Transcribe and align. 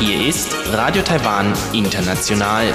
Hier 0.00 0.26
ist 0.28 0.48
Radio 0.72 1.02
Taiwan 1.02 1.52
International. 1.72 2.72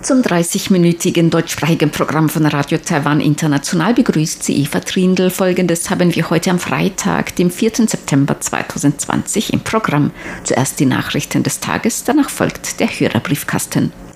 Zum 0.00 0.22
30-minütigen 0.22 1.30
deutschsprachigen 1.30 1.90
Programm 1.90 2.28
von 2.28 2.46
Radio 2.46 2.78
Taiwan 2.78 3.20
International 3.20 3.94
begrüßt 3.94 4.44
sie 4.44 4.62
Eva 4.62 4.78
Trindl. 4.78 5.30
Folgendes 5.30 5.90
haben 5.90 6.14
wir 6.14 6.30
heute 6.30 6.52
am 6.52 6.60
Freitag, 6.60 7.34
dem 7.34 7.50
4. 7.50 7.88
September 7.88 8.38
2020 8.38 9.52
im 9.52 9.58
Programm. 9.58 10.12
Zuerst 10.44 10.78
die 10.78 10.86
Nachrichten 10.86 11.42
des 11.42 11.58
Tages, 11.58 12.04
danach 12.04 12.30
folgt 12.30 12.78
der 12.78 12.86
Hörerbriefkasten. 12.86 14.11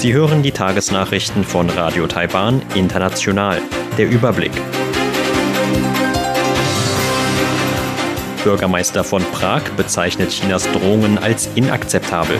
Sie 0.00 0.14
hören 0.14 0.42
die 0.42 0.50
Tagesnachrichten 0.50 1.44
von 1.44 1.68
Radio 1.68 2.06
Taiwan 2.06 2.62
International. 2.74 3.60
Der 3.98 4.08
Überblick. 4.08 4.50
Bürgermeister 8.42 9.04
von 9.04 9.22
Prag 9.24 9.60
bezeichnet 9.76 10.30
Chinas 10.30 10.66
Drohungen 10.72 11.18
als 11.18 11.50
inakzeptabel. 11.54 12.38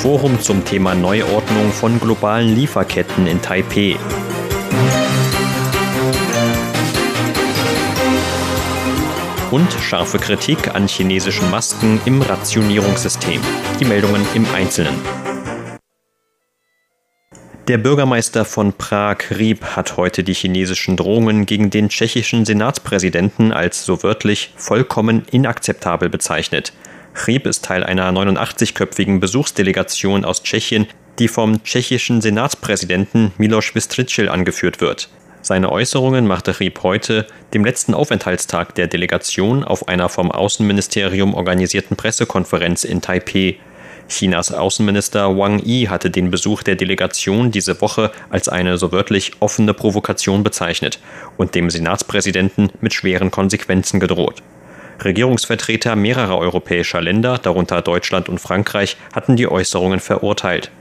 Forum 0.00 0.40
zum 0.40 0.64
Thema 0.64 0.94
Neuordnung 0.94 1.72
von 1.72 2.00
globalen 2.00 2.54
Lieferketten 2.54 3.26
in 3.26 3.42
Taipeh. 3.42 3.98
Und 9.52 9.72
scharfe 9.72 10.18
Kritik 10.18 10.74
an 10.74 10.88
chinesischen 10.88 11.48
Masken 11.52 12.00
im 12.04 12.20
Rationierungssystem. 12.20 13.40
Die 13.78 13.84
Meldungen 13.84 14.26
im 14.34 14.44
Einzelnen. 14.52 14.94
Der 17.68 17.78
Bürgermeister 17.78 18.44
von 18.44 18.72
Prag, 18.72 19.18
Rieb, 19.30 19.62
hat 19.76 19.96
heute 19.96 20.24
die 20.24 20.34
chinesischen 20.34 20.96
Drohungen 20.96 21.46
gegen 21.46 21.70
den 21.70 21.90
tschechischen 21.90 22.44
Senatspräsidenten 22.44 23.52
als 23.52 23.84
so 23.84 24.02
wörtlich 24.02 24.52
vollkommen 24.56 25.24
inakzeptabel 25.30 26.08
bezeichnet. 26.08 26.72
Rieb 27.28 27.46
ist 27.46 27.64
Teil 27.64 27.84
einer 27.84 28.10
89-köpfigen 28.10 29.20
Besuchsdelegation 29.20 30.24
aus 30.24 30.42
Tschechien, 30.42 30.88
die 31.20 31.28
vom 31.28 31.62
tschechischen 31.62 32.20
Senatspräsidenten 32.20 33.32
Miloš 33.38 33.76
Vystrčil 33.76 34.28
angeführt 34.28 34.80
wird. 34.80 35.08
Seine 35.46 35.70
Äußerungen 35.70 36.26
machte 36.26 36.58
Rieb 36.58 36.82
heute, 36.82 37.24
dem 37.54 37.64
letzten 37.64 37.94
Aufenthaltstag 37.94 38.74
der 38.74 38.88
Delegation, 38.88 39.62
auf 39.62 39.86
einer 39.86 40.08
vom 40.08 40.32
Außenministerium 40.32 41.34
organisierten 41.34 41.96
Pressekonferenz 41.96 42.82
in 42.82 43.00
Taipeh. 43.00 43.54
Chinas 44.08 44.50
Außenminister 44.52 45.38
Wang 45.38 45.60
Yi 45.60 45.84
hatte 45.84 46.10
den 46.10 46.32
Besuch 46.32 46.64
der 46.64 46.74
Delegation 46.74 47.52
diese 47.52 47.80
Woche 47.80 48.10
als 48.28 48.48
eine 48.48 48.76
so 48.76 48.90
wörtlich 48.90 49.34
offene 49.38 49.72
Provokation 49.72 50.42
bezeichnet 50.42 50.98
und 51.36 51.54
dem 51.54 51.70
Senatspräsidenten 51.70 52.72
mit 52.80 52.92
schweren 52.92 53.30
Konsequenzen 53.30 54.00
gedroht. 54.00 54.42
Regierungsvertreter 55.04 55.94
mehrerer 55.94 56.38
europäischer 56.38 57.00
Länder, 57.00 57.38
darunter 57.38 57.82
Deutschland 57.82 58.28
und 58.28 58.40
Frankreich, 58.40 58.96
hatten 59.14 59.36
die 59.36 59.46
Äußerungen 59.46 60.00
verurteilt. 60.00 60.72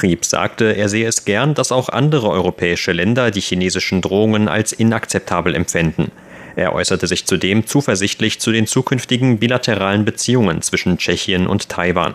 Rieb 0.00 0.24
sagte, 0.24 0.76
er 0.76 0.88
sehe 0.88 1.06
es 1.06 1.24
gern, 1.24 1.54
dass 1.54 1.72
auch 1.72 1.88
andere 1.88 2.30
europäische 2.30 2.92
Länder 2.92 3.30
die 3.30 3.40
chinesischen 3.40 4.00
Drohungen 4.00 4.48
als 4.48 4.72
inakzeptabel 4.72 5.54
empfänden. 5.54 6.10
Er 6.56 6.74
äußerte 6.74 7.06
sich 7.06 7.26
zudem 7.26 7.66
zuversichtlich 7.66 8.40
zu 8.40 8.52
den 8.52 8.66
zukünftigen 8.66 9.38
bilateralen 9.38 10.04
Beziehungen 10.04 10.62
zwischen 10.62 10.98
Tschechien 10.98 11.46
und 11.46 11.68
Taiwan. 11.68 12.14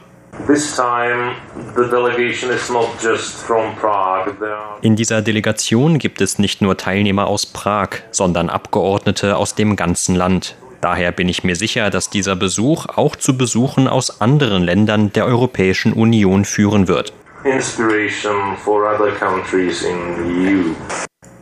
In 4.81 4.95
dieser 4.95 5.21
Delegation 5.21 5.97
gibt 5.97 6.21
es 6.21 6.39
nicht 6.39 6.61
nur 6.61 6.77
Teilnehmer 6.77 7.27
aus 7.27 7.45
Prag, 7.47 7.89
sondern 8.11 8.49
Abgeordnete 8.49 9.35
aus 9.35 9.55
dem 9.55 9.75
ganzen 9.75 10.15
Land. 10.15 10.55
Daher 10.81 11.11
bin 11.11 11.27
ich 11.27 11.43
mir 11.43 11.55
sicher, 11.55 11.89
dass 11.89 12.11
dieser 12.11 12.35
Besuch 12.35 12.85
auch 12.85 13.15
zu 13.15 13.35
Besuchen 13.35 13.87
aus 13.87 14.21
anderen 14.21 14.63
Ländern 14.63 15.11
der 15.11 15.25
Europäischen 15.25 15.91
Union 15.91 16.45
führen 16.45 16.87
wird. 16.87 17.13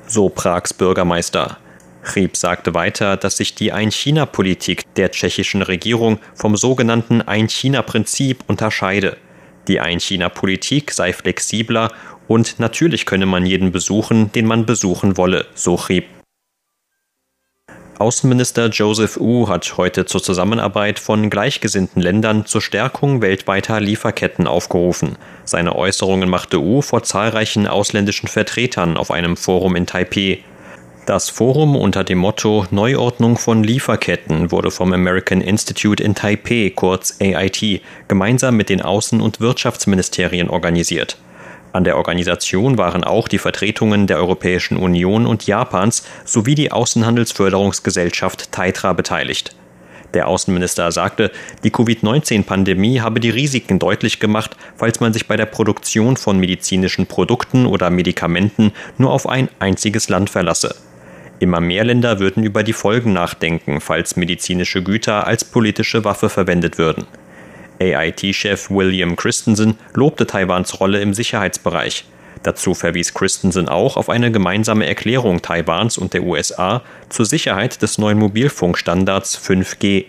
So 0.07 0.29
Prags 0.29 0.73
Bürgermeister. 0.73 1.57
Rieb 2.15 2.35
sagte 2.35 2.73
weiter, 2.73 3.17
dass 3.17 3.37
sich 3.37 3.55
die 3.55 3.71
Ein-China-Politik 3.71 4.93
der 4.95 5.11
tschechischen 5.11 5.61
Regierung 5.61 6.19
vom 6.35 6.57
sogenannten 6.57 7.21
Ein-China-Prinzip 7.21 8.43
unterscheide. 8.47 9.17
Die 9.67 9.79
Ein-China-Politik 9.79 10.91
sei 10.91 11.13
flexibler 11.13 11.91
und 12.27 12.59
natürlich 12.59 13.05
könne 13.05 13.25
man 13.25 13.45
jeden 13.45 13.71
besuchen, 13.71 14.31
den 14.33 14.45
man 14.45 14.65
besuchen 14.65 15.17
wolle, 15.17 15.47
so 15.55 15.75
Rieb. 15.75 16.14
Außenminister 17.97 18.67
Joseph 18.67 19.17
Wu 19.17 19.47
hat 19.47 19.77
heute 19.77 20.05
zur 20.05 20.21
Zusammenarbeit 20.21 20.99
von 20.99 21.29
gleichgesinnten 21.29 22.01
Ländern 22.01 22.45
zur 22.45 22.61
Stärkung 22.61 23.21
weltweiter 23.21 23.79
Lieferketten 23.79 24.47
aufgerufen. 24.47 25.17
Seine 25.45 25.77
Äußerungen 25.77 26.29
machte 26.29 26.59
Wu 26.59 26.81
vor 26.81 27.03
zahlreichen 27.03 27.67
ausländischen 27.67 28.27
Vertretern 28.27 28.97
auf 28.97 29.11
einem 29.11 29.37
Forum 29.37 29.77
in 29.77 29.85
Taipeh. 29.85 30.39
Das 31.05 31.29
Forum 31.29 31.77
unter 31.77 32.03
dem 32.03 32.17
Motto 32.17 32.65
Neuordnung 32.69 33.37
von 33.37 33.63
Lieferketten 33.63 34.51
wurde 34.51 34.71
vom 34.71 34.91
American 34.91 35.39
Institute 35.39 36.03
in 36.03 36.15
Taipei, 36.15 36.73
kurz 36.75 37.15
AIT, 37.21 37.81
gemeinsam 38.09 38.57
mit 38.57 38.67
den 38.67 38.81
Außen- 38.81 39.21
und 39.21 39.39
Wirtschaftsministerien 39.39 40.49
organisiert. 40.49 41.17
An 41.75 41.83
der 41.83 41.97
Organisation 41.97 42.77
waren 42.77 43.03
auch 43.03 43.27
die 43.27 43.37
Vertretungen 43.37 44.07
der 44.07 44.15
Europäischen 44.15 44.77
Union 44.77 45.25
und 45.25 45.45
Japans 45.45 46.07
sowie 46.23 46.55
die 46.55 46.71
Außenhandelsförderungsgesellschaft 46.71 48.53
Taitra 48.53 48.93
beteiligt. 48.93 49.53
Der 50.13 50.29
Außenminister 50.29 50.89
sagte, 50.93 51.31
die 51.65 51.71
Covid-19-Pandemie 51.71 53.01
habe 53.01 53.19
die 53.19 53.29
Risiken 53.29 53.77
deutlich 53.77 54.21
gemacht, 54.21 54.55
falls 54.77 55.01
man 55.01 55.11
sich 55.11 55.27
bei 55.27 55.35
der 55.35 55.47
Produktion 55.47 56.15
von 56.15 56.39
medizinischen 56.39 57.07
Produkten 57.07 57.65
oder 57.65 57.89
Medikamenten 57.89 58.71
nur 58.97 59.11
auf 59.11 59.27
ein 59.27 59.49
einziges 59.59 60.07
Land 60.07 60.29
verlasse. 60.29 60.75
Immer 61.39 61.59
mehr 61.59 61.83
Länder 61.83 62.21
würden 62.21 62.45
über 62.45 62.63
die 62.63 62.71
Folgen 62.71 63.11
nachdenken, 63.11 63.81
falls 63.81 64.15
medizinische 64.15 64.81
Güter 64.81 65.27
als 65.27 65.43
politische 65.43 66.05
Waffe 66.05 66.29
verwendet 66.29 66.77
würden. 66.77 67.05
AIT-Chef 67.79 68.69
William 68.69 69.15
Christensen 69.15 69.77
lobte 69.93 70.27
Taiwans 70.27 70.79
Rolle 70.79 71.01
im 71.01 71.13
Sicherheitsbereich. 71.13 72.05
Dazu 72.43 72.75
verwies 72.75 73.13
Christensen 73.13 73.67
auch 73.67 73.97
auf 73.97 74.09
eine 74.09 74.31
gemeinsame 74.31 74.85
Erklärung 74.85 75.41
Taiwans 75.41 75.97
und 75.97 76.13
der 76.13 76.23
USA 76.23 76.83
zur 77.09 77.25
Sicherheit 77.25 77.81
des 77.81 77.97
neuen 77.97 78.19
Mobilfunkstandards 78.19 79.37
5G. 79.39 80.05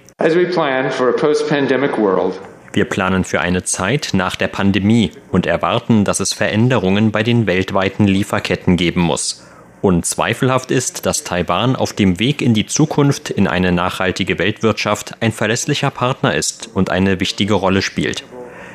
Wir 2.72 2.84
planen 2.84 3.24
für 3.24 3.40
eine 3.40 3.64
Zeit 3.64 4.10
nach 4.12 4.36
der 4.36 4.48
Pandemie 4.48 5.12
und 5.32 5.46
erwarten, 5.46 6.04
dass 6.04 6.20
es 6.20 6.34
Veränderungen 6.34 7.10
bei 7.10 7.22
den 7.22 7.46
weltweiten 7.46 8.06
Lieferketten 8.06 8.76
geben 8.76 9.00
muss. 9.00 9.46
Unzweifelhaft 9.86 10.72
ist, 10.72 11.06
dass 11.06 11.22
Taiwan 11.22 11.76
auf 11.76 11.92
dem 11.92 12.18
Weg 12.18 12.42
in 12.42 12.54
die 12.54 12.66
Zukunft 12.66 13.30
in 13.30 13.46
eine 13.46 13.70
nachhaltige 13.70 14.36
Weltwirtschaft 14.36 15.14
ein 15.20 15.30
verlässlicher 15.30 15.92
Partner 15.92 16.34
ist 16.34 16.68
und 16.74 16.90
eine 16.90 17.20
wichtige 17.20 17.54
Rolle 17.54 17.82
spielt. 17.82 18.24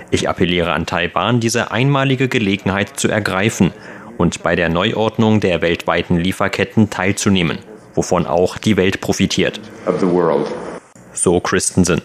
Ich 0.10 0.30
appelliere 0.30 0.72
an 0.72 0.86
Taiwan, 0.86 1.42
diese 1.42 1.70
einmalige 1.70 2.30
Gelegenheit 2.30 2.98
zu 2.98 3.10
ergreifen 3.10 3.74
und 4.18 4.42
bei 4.42 4.56
der 4.56 4.70
Neuordnung 4.70 5.42
der 5.42 5.62
weltweiten 5.62 6.16
Lieferketten 6.16 6.90
teilzunehmen, 6.90 7.60
wovon 7.94 8.26
auch 8.26 8.58
die 8.58 8.78
Welt 8.78 9.02
profitiert. 9.02 9.60
So 11.12 11.42
Christensen. 11.42 12.02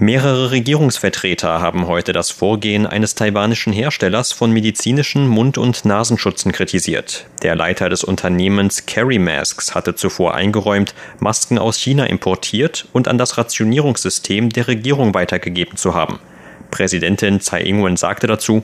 Mehrere 0.00 0.50
Regierungsvertreter 0.50 1.60
haben 1.60 1.86
heute 1.86 2.12
das 2.12 2.32
Vorgehen 2.32 2.84
eines 2.84 3.14
taiwanischen 3.14 3.72
Herstellers 3.72 4.32
von 4.32 4.50
medizinischen 4.50 5.28
Mund- 5.28 5.56
und 5.56 5.84
Nasenschutzen 5.84 6.50
kritisiert. 6.50 7.26
Der 7.44 7.54
Leiter 7.54 7.88
des 7.88 8.02
Unternehmens 8.02 8.86
Carry 8.86 9.20
Masks 9.20 9.72
hatte 9.76 9.94
zuvor 9.94 10.34
eingeräumt, 10.34 10.96
Masken 11.20 11.58
aus 11.58 11.76
China 11.76 12.06
importiert 12.06 12.88
und 12.92 13.06
an 13.06 13.18
das 13.18 13.38
Rationierungssystem 13.38 14.50
der 14.50 14.66
Regierung 14.66 15.14
weitergegeben 15.14 15.76
zu 15.76 15.94
haben. 15.94 16.18
Präsidentin 16.72 17.40
Tsai 17.40 17.60
Ing-wen 17.62 17.96
sagte 17.96 18.26
dazu, 18.26 18.62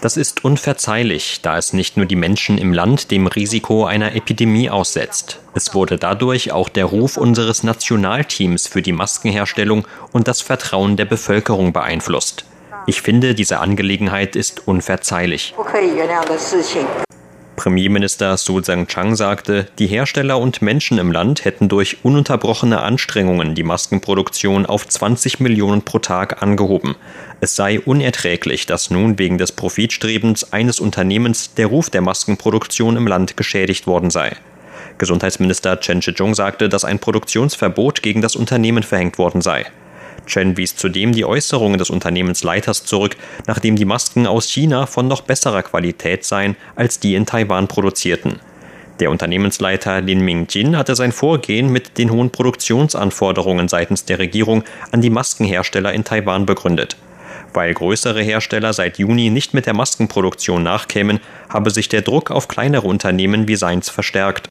das 0.00 0.16
ist 0.16 0.44
unverzeihlich, 0.44 1.40
da 1.42 1.56
es 1.56 1.72
nicht 1.72 1.96
nur 1.96 2.06
die 2.06 2.16
Menschen 2.16 2.58
im 2.58 2.72
Land 2.72 3.10
dem 3.10 3.26
Risiko 3.26 3.86
einer 3.86 4.14
Epidemie 4.14 4.68
aussetzt. 4.68 5.40
Es 5.54 5.74
wurde 5.74 5.96
dadurch 5.96 6.52
auch 6.52 6.68
der 6.68 6.84
Ruf 6.84 7.16
unseres 7.16 7.62
Nationalteams 7.62 8.66
für 8.66 8.82
die 8.82 8.92
Maskenherstellung 8.92 9.86
und 10.12 10.28
das 10.28 10.42
Vertrauen 10.42 10.96
der 10.96 11.06
Bevölkerung 11.06 11.72
beeinflusst. 11.72 12.44
Ich 12.86 13.02
finde, 13.02 13.34
diese 13.34 13.58
Angelegenheit 13.58 14.36
ist 14.36 14.68
unverzeihlich. 14.68 15.54
Premierminister 17.56 18.36
Su 18.36 18.60
Tseng-Chang 18.60 19.16
sagte, 19.16 19.66
die 19.78 19.86
Hersteller 19.86 20.38
und 20.38 20.62
Menschen 20.62 20.98
im 20.98 21.10
Land 21.10 21.44
hätten 21.44 21.68
durch 21.68 22.04
ununterbrochene 22.04 22.80
Anstrengungen 22.80 23.54
die 23.54 23.62
Maskenproduktion 23.62 24.66
auf 24.66 24.86
20 24.86 25.40
Millionen 25.40 25.82
pro 25.82 25.98
Tag 25.98 26.42
angehoben. 26.42 26.94
Es 27.40 27.56
sei 27.56 27.80
unerträglich, 27.80 28.66
dass 28.66 28.90
nun 28.90 29.18
wegen 29.18 29.38
des 29.38 29.52
Profitstrebens 29.52 30.52
eines 30.52 30.78
Unternehmens 30.78 31.54
der 31.54 31.66
Ruf 31.66 31.90
der 31.90 32.02
Maskenproduktion 32.02 32.96
im 32.96 33.06
Land 33.06 33.36
geschädigt 33.36 33.86
worden 33.86 34.10
sei. 34.10 34.36
Gesundheitsminister 34.98 35.80
Chen 35.80 36.02
Shih-chung 36.02 36.34
sagte, 36.34 36.68
dass 36.68 36.84
ein 36.84 36.98
Produktionsverbot 36.98 38.02
gegen 38.02 38.22
das 38.22 38.36
Unternehmen 38.36 38.82
verhängt 38.82 39.18
worden 39.18 39.42
sei. 39.42 39.66
Chen 40.26 40.56
wies 40.56 40.76
zudem 40.76 41.12
die 41.12 41.24
Äußerungen 41.24 41.78
des 41.78 41.90
Unternehmensleiters 41.90 42.84
zurück, 42.84 43.16
nachdem 43.46 43.76
die 43.76 43.84
Masken 43.84 44.26
aus 44.26 44.48
China 44.48 44.86
von 44.86 45.08
noch 45.08 45.22
besserer 45.22 45.62
Qualität 45.62 46.24
seien 46.24 46.56
als 46.74 47.00
die 47.00 47.14
in 47.14 47.26
Taiwan 47.26 47.68
produzierten. 47.68 48.40
Der 49.00 49.10
Unternehmensleiter 49.10 50.00
Lin 50.00 50.20
Mingjin 50.20 50.76
hatte 50.76 50.96
sein 50.96 51.12
Vorgehen 51.12 51.70
mit 51.70 51.98
den 51.98 52.10
hohen 52.10 52.30
Produktionsanforderungen 52.30 53.68
seitens 53.68 54.06
der 54.06 54.18
Regierung 54.18 54.64
an 54.90 55.02
die 55.02 55.10
Maskenhersteller 55.10 55.92
in 55.92 56.04
Taiwan 56.04 56.46
begründet. 56.46 56.96
Weil 57.52 57.74
größere 57.74 58.22
Hersteller 58.22 58.72
seit 58.72 58.98
Juni 58.98 59.30
nicht 59.30 59.54
mit 59.54 59.66
der 59.66 59.74
Maskenproduktion 59.74 60.62
nachkämen, 60.62 61.20
habe 61.48 61.70
sich 61.70 61.88
der 61.88 62.02
Druck 62.02 62.30
auf 62.30 62.48
kleinere 62.48 62.86
Unternehmen 62.86 63.48
wie 63.48 63.56
seins 63.56 63.90
verstärkt. 63.90 64.50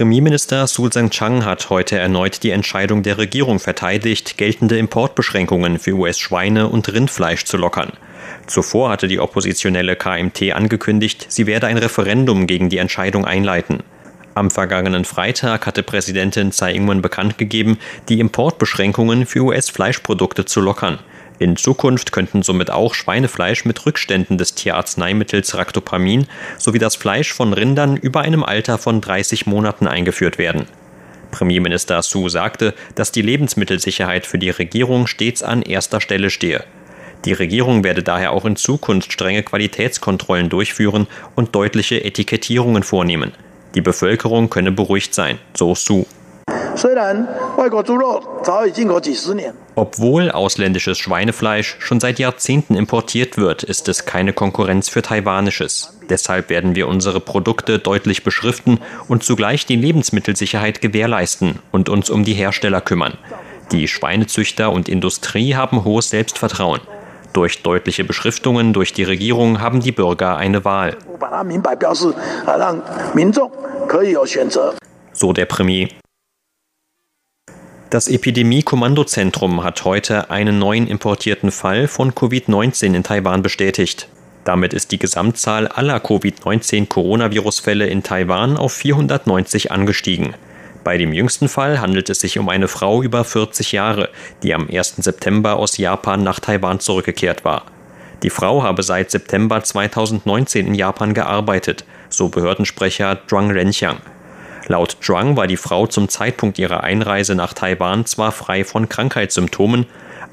Premierminister 0.00 0.66
Su 0.66 0.88
Tseng-Chang 0.88 1.44
hat 1.44 1.68
heute 1.68 1.98
erneut 1.98 2.42
die 2.42 2.52
Entscheidung 2.52 3.02
der 3.02 3.18
Regierung 3.18 3.58
verteidigt, 3.58 4.38
geltende 4.38 4.78
Importbeschränkungen 4.78 5.78
für 5.78 5.92
US-Schweine 5.92 6.68
und 6.68 6.90
Rindfleisch 6.90 7.44
zu 7.44 7.58
lockern. 7.58 7.92
Zuvor 8.46 8.88
hatte 8.88 9.08
die 9.08 9.20
oppositionelle 9.20 9.96
KMT 9.96 10.52
angekündigt, 10.54 11.26
sie 11.28 11.46
werde 11.46 11.66
ein 11.66 11.76
Referendum 11.76 12.46
gegen 12.46 12.70
die 12.70 12.78
Entscheidung 12.78 13.26
einleiten. 13.26 13.82
Am 14.32 14.50
vergangenen 14.50 15.04
Freitag 15.04 15.66
hatte 15.66 15.82
Präsidentin 15.82 16.50
Tsai 16.50 16.72
Ing-wen 16.72 17.02
bekannt 17.02 17.36
gegeben, 17.36 17.78
die 18.08 18.20
Importbeschränkungen 18.20 19.26
für 19.26 19.40
US-Fleischprodukte 19.40 20.46
zu 20.46 20.62
lockern. 20.62 21.00
In 21.40 21.56
Zukunft 21.56 22.12
könnten 22.12 22.42
somit 22.42 22.70
auch 22.70 22.92
Schweinefleisch 22.92 23.64
mit 23.64 23.86
Rückständen 23.86 24.36
des 24.36 24.54
Tierarzneimittels 24.54 25.56
Ractopamin 25.56 26.26
sowie 26.58 26.78
das 26.78 26.96
Fleisch 26.96 27.32
von 27.32 27.54
Rindern 27.54 27.96
über 27.96 28.20
einem 28.20 28.44
Alter 28.44 28.76
von 28.76 29.00
30 29.00 29.46
Monaten 29.46 29.86
eingeführt 29.86 30.36
werden. 30.36 30.66
Premierminister 31.30 32.02
Su 32.02 32.28
sagte, 32.28 32.74
dass 32.94 33.10
die 33.10 33.22
Lebensmittelsicherheit 33.22 34.26
für 34.26 34.38
die 34.38 34.50
Regierung 34.50 35.06
stets 35.06 35.42
an 35.42 35.62
erster 35.62 36.02
Stelle 36.02 36.28
stehe. 36.28 36.62
Die 37.24 37.32
Regierung 37.32 37.84
werde 37.84 38.02
daher 38.02 38.32
auch 38.32 38.44
in 38.44 38.56
Zukunft 38.56 39.10
strenge 39.10 39.42
Qualitätskontrollen 39.42 40.50
durchführen 40.50 41.06
und 41.36 41.54
deutliche 41.54 42.04
Etikettierungen 42.04 42.82
vornehmen. 42.82 43.32
Die 43.74 43.80
Bevölkerung 43.80 44.50
könne 44.50 44.72
beruhigt 44.72 45.14
sein, 45.14 45.38
so 45.54 45.74
Su. 45.74 46.04
Obwohl 49.74 50.30
ausländisches 50.30 50.98
Schweinefleisch 50.98 51.76
schon 51.78 52.00
seit 52.00 52.18
Jahrzehnten 52.18 52.74
importiert 52.74 53.36
wird, 53.36 53.62
ist 53.62 53.88
es 53.88 54.04
keine 54.04 54.32
Konkurrenz 54.32 54.88
für 54.88 55.02
taiwanisches. 55.02 55.96
Deshalb 56.08 56.50
werden 56.50 56.74
wir 56.74 56.88
unsere 56.88 57.20
Produkte 57.20 57.78
deutlich 57.78 58.24
beschriften 58.24 58.80
und 59.08 59.22
zugleich 59.22 59.66
die 59.66 59.76
Lebensmittelsicherheit 59.76 60.80
gewährleisten 60.80 61.60
und 61.70 61.88
uns 61.88 62.10
um 62.10 62.24
die 62.24 62.34
Hersteller 62.34 62.80
kümmern. 62.80 63.16
Die 63.72 63.86
Schweinezüchter 63.86 64.72
und 64.72 64.88
Industrie 64.88 65.54
haben 65.54 65.84
hohes 65.84 66.10
Selbstvertrauen. 66.10 66.80
Durch 67.32 67.62
deutliche 67.62 68.02
Beschriftungen 68.02 68.72
durch 68.72 68.92
die 68.92 69.04
Regierung 69.04 69.60
haben 69.60 69.80
die 69.80 69.92
Bürger 69.92 70.36
eine 70.36 70.64
Wahl. 70.64 70.96
So 75.12 75.32
der 75.32 75.46
Premier. 75.46 75.88
Das 77.90 78.06
Epidemie-Kommandozentrum 78.06 79.64
hat 79.64 79.84
heute 79.84 80.30
einen 80.30 80.60
neuen 80.60 80.86
importierten 80.86 81.50
Fall 81.50 81.88
von 81.88 82.12
Covid-19 82.12 82.94
in 82.94 83.02
Taiwan 83.02 83.42
bestätigt. 83.42 84.06
Damit 84.44 84.72
ist 84.74 84.92
die 84.92 84.98
Gesamtzahl 85.00 85.66
aller 85.66 85.98
Covid-19-Coronavirus-Fälle 85.98 87.88
in 87.88 88.04
Taiwan 88.04 88.56
auf 88.56 88.74
490 88.74 89.72
angestiegen. 89.72 90.34
Bei 90.84 90.98
dem 90.98 91.12
jüngsten 91.12 91.48
Fall 91.48 91.80
handelt 91.80 92.08
es 92.10 92.20
sich 92.20 92.38
um 92.38 92.48
eine 92.48 92.68
Frau 92.68 93.02
über 93.02 93.24
40 93.24 93.72
Jahre, 93.72 94.08
die 94.44 94.54
am 94.54 94.68
1. 94.70 94.98
September 94.98 95.56
aus 95.56 95.76
Japan 95.76 96.22
nach 96.22 96.38
Taiwan 96.38 96.78
zurückgekehrt 96.78 97.44
war. 97.44 97.64
Die 98.22 98.30
Frau 98.30 98.62
habe 98.62 98.84
seit 98.84 99.10
September 99.10 99.64
2019 99.64 100.68
in 100.68 100.74
Japan 100.76 101.12
gearbeitet, 101.12 101.84
so 102.08 102.28
Behördensprecher 102.28 103.18
Zhuang 103.26 103.50
Renqiang. 103.50 103.96
Laut 104.70 104.98
Zhuang 105.00 105.36
war 105.36 105.48
die 105.48 105.56
Frau 105.56 105.88
zum 105.88 106.08
Zeitpunkt 106.08 106.56
ihrer 106.56 106.84
Einreise 106.84 107.34
nach 107.34 107.54
Taiwan 107.54 108.06
zwar 108.06 108.30
frei 108.30 108.62
von 108.62 108.88
Krankheitssymptomen, 108.88 109.86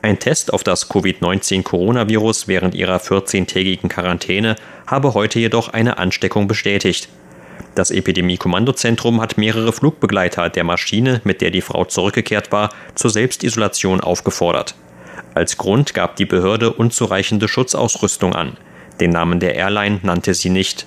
ein 0.04 0.20
Test 0.20 0.54
auf 0.54 0.64
das 0.64 0.90
Covid-19-Coronavirus 0.90 2.48
während 2.48 2.76
ihrer 2.76 2.98
14-tägigen 2.98 3.90
Quarantäne 3.90 4.56
habe 4.86 5.16
heute 5.16 5.40
jedoch 5.40 5.70
eine 5.70 5.98
Ansteckung 5.98 6.48
bestätigt. 6.48 7.10
Das 7.74 7.90
Epidemie-Kommandozentrum 7.90 9.22
hat 9.22 9.40
mehrere 9.40 9.74
Flugbegleiter 9.74 10.52
der 10.52 10.64
Maschine, 10.64 11.20
mit 11.24 11.42
der 11.42 11.50
die 11.50 11.62
Frau 11.62 11.86
zurückgekehrt 11.86 12.52
war, 12.52 12.70
zur 12.94 13.10
Selbstisolation 13.10 14.02
aufgefordert. 14.02 14.76
Als 15.34 15.58
Grund 15.58 15.96
gab 15.96 16.16
die 16.16 16.26
Behörde 16.26 16.74
unzureichende 16.74 17.48
Schutzausrüstung 17.48 18.36
an. 18.36 18.56
Den 19.00 19.10
Namen 19.10 19.40
der 19.40 19.56
Airline 19.56 20.00
nannte 20.04 20.36
sie 20.36 20.52
nicht. 20.52 20.86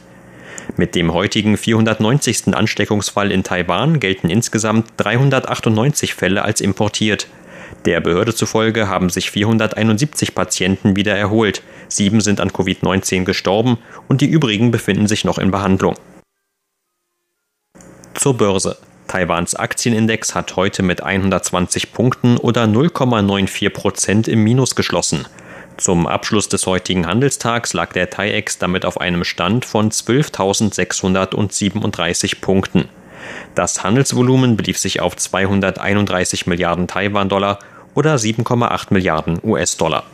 Mit 0.77 0.95
dem 0.95 1.13
heutigen 1.13 1.57
490. 1.57 2.55
Ansteckungsfall 2.55 3.31
in 3.33 3.45
Taiwan 3.45 4.01
gelten 4.01 4.31
insgesamt 4.31 4.87
398 4.97 6.15
Fälle 6.15 6.43
als 6.43 6.61
importiert. 6.61 7.27
Der 7.85 8.01
Behörde 8.01 8.35
zufolge 8.35 8.89
haben 8.89 9.11
sich 9.11 9.31
471 9.31 10.35
Patienten 10.35 10.97
wieder 10.97 11.17
erholt, 11.17 11.63
sieben 11.89 12.21
sind 12.21 12.41
an 12.41 12.51
Covid-19 12.51 13.25
gestorben 13.25 13.79
und 14.09 14.21
die 14.21 14.29
übrigen 14.29 14.71
befinden 14.71 15.07
sich 15.07 15.25
noch 15.25 15.39
in 15.39 15.51
Behandlung. 15.51 15.97
Zur 18.15 18.37
Börse. 18.37 18.77
Taiwans 19.07 19.57
Aktienindex 19.57 20.35
hat 20.35 20.55
heute 20.57 20.83
mit 20.83 21.03
120 21.03 21.93
Punkten 21.93 22.37
oder 22.37 22.65
0,94 22.65 23.71
Prozent 23.71 24.29
im 24.29 24.45
Minus 24.45 24.77
geschlossen. 24.77 25.27
Zum 25.81 26.07
Abschluss 26.07 26.49
des 26.51 26.67
heutigen 26.67 27.07
Handelstags 27.07 27.73
lag 27.73 27.95
der 27.95 28.11
TAIEX 28.11 28.59
damit 28.59 28.85
auf 28.85 29.01
einem 29.01 29.25
Stand 29.25 29.65
von 29.65 29.91
12.637 29.91 32.43
Punkten. 32.43 32.91
Das 33.55 33.83
Handelsvolumen 33.83 34.59
belief 34.59 34.77
sich 34.77 35.01
auf 35.01 35.17
231 35.17 36.47
Milliarden 36.47 36.87
Taiwan-Dollar 36.87 37.61
oder 37.95 38.17
7,8 38.17 38.89
Milliarden 38.91 39.39
US-Dollar. 39.43 40.05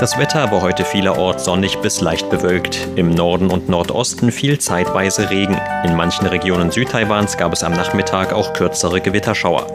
Das 0.00 0.16
Wetter 0.16 0.50
war 0.50 0.62
heute 0.62 0.86
vielerorts 0.86 1.44
sonnig 1.44 1.76
bis 1.80 2.00
leicht 2.00 2.30
bewölkt. 2.30 2.88
Im 2.96 3.10
Norden 3.10 3.50
und 3.50 3.68
Nordosten 3.68 4.32
fiel 4.32 4.58
zeitweise 4.58 5.28
Regen. 5.28 5.60
In 5.84 5.94
manchen 5.94 6.26
Regionen 6.26 6.70
Südtaiwans 6.70 7.36
gab 7.36 7.52
es 7.52 7.62
am 7.62 7.74
Nachmittag 7.74 8.32
auch 8.32 8.54
kürzere 8.54 9.02
Gewitterschauer. 9.02 9.66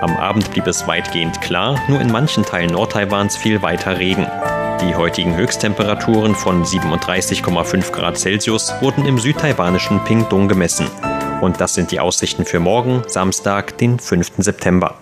Am 0.00 0.16
Abend 0.16 0.52
blieb 0.52 0.68
es 0.68 0.86
weitgehend 0.86 1.40
klar, 1.40 1.80
nur 1.88 2.00
in 2.00 2.12
manchen 2.12 2.44
Teilen 2.44 2.70
Nordtaiwans 2.70 3.36
fiel 3.36 3.60
weiter 3.62 3.98
Regen. 3.98 4.28
Die 4.80 4.94
heutigen 4.94 5.34
Höchsttemperaturen 5.34 6.36
von 6.36 6.64
37,5 6.64 7.90
Grad 7.90 8.16
Celsius 8.16 8.72
wurden 8.80 9.04
im 9.04 9.18
südtaiwanischen 9.18 10.04
Pingtung 10.04 10.46
gemessen. 10.46 10.86
Und 11.40 11.60
das 11.60 11.74
sind 11.74 11.90
die 11.90 11.98
Aussichten 11.98 12.44
für 12.44 12.60
morgen, 12.60 13.02
Samstag, 13.08 13.78
den 13.78 13.98
5. 13.98 14.34
September. 14.38 15.01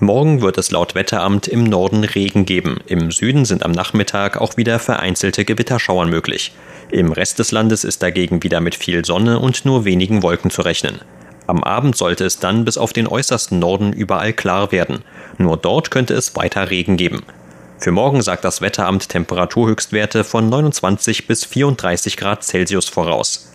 Morgen 0.00 0.42
wird 0.42 0.58
es 0.58 0.70
laut 0.70 0.94
Wetteramt 0.94 1.48
im 1.48 1.64
Norden 1.64 2.04
Regen 2.04 2.46
geben. 2.46 2.78
Im 2.86 3.10
Süden 3.10 3.44
sind 3.44 3.64
am 3.64 3.72
Nachmittag 3.72 4.40
auch 4.40 4.56
wieder 4.56 4.78
vereinzelte 4.78 5.44
Gewitterschauern 5.44 6.08
möglich. 6.08 6.52
Im 6.90 7.10
Rest 7.10 7.40
des 7.40 7.50
Landes 7.50 7.82
ist 7.82 8.00
dagegen 8.00 8.44
wieder 8.44 8.60
mit 8.60 8.76
viel 8.76 9.04
Sonne 9.04 9.40
und 9.40 9.64
nur 9.64 9.84
wenigen 9.84 10.22
Wolken 10.22 10.52
zu 10.52 10.62
rechnen. 10.62 11.00
Am 11.48 11.64
Abend 11.64 11.96
sollte 11.96 12.24
es 12.24 12.38
dann 12.38 12.64
bis 12.64 12.78
auf 12.78 12.92
den 12.92 13.08
äußersten 13.08 13.58
Norden 13.58 13.92
überall 13.92 14.32
klar 14.32 14.70
werden. 14.70 15.02
Nur 15.36 15.56
dort 15.56 15.90
könnte 15.90 16.14
es 16.14 16.36
weiter 16.36 16.70
Regen 16.70 16.96
geben. 16.96 17.24
Für 17.78 17.90
morgen 17.90 18.22
sagt 18.22 18.44
das 18.44 18.60
Wetteramt 18.60 19.08
Temperaturhöchstwerte 19.08 20.22
von 20.22 20.48
29 20.48 21.26
bis 21.26 21.44
34 21.44 22.16
Grad 22.16 22.44
Celsius 22.44 22.88
voraus. 22.88 23.52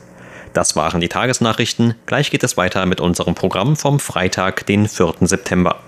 Das 0.51 0.75
waren 0.75 0.99
die 0.99 1.09
Tagesnachrichten. 1.09 1.95
Gleich 2.05 2.31
geht 2.31 2.43
es 2.43 2.57
weiter 2.57 2.85
mit 2.85 2.99
unserem 2.99 3.33
Programm 3.33 3.77
vom 3.77 4.01
Freitag, 4.01 4.65
den 4.65 4.89
4. 4.89 5.13
September. 5.21 5.79